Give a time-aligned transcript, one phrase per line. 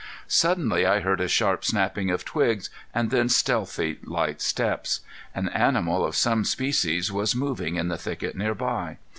[0.27, 5.01] Suddenly I heard a sharp snapping of twigs and then stealthy, light steps.
[5.35, 8.97] An animal of some species was moving in the thicket nearby.